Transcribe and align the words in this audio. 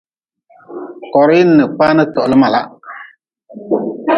Korhi 1.13 1.41
n 1.45 1.57
kpani 1.73 2.03
tohli 2.13 2.35
malah. 2.41 2.65